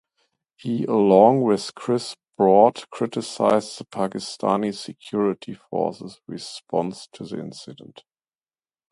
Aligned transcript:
He 0.55 0.83
along 0.85 1.43
with 1.43 1.75
Chris 1.75 2.15
Broad 2.35 2.89
criticized 2.89 3.77
the 3.77 3.85
Pakistan 3.85 4.73
security 4.73 5.53
forces' 5.53 6.19
response 6.27 7.07
to 7.13 7.23
the 7.23 7.39
incident. 7.39 8.03